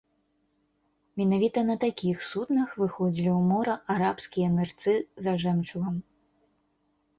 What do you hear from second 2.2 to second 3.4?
суднах выходзілі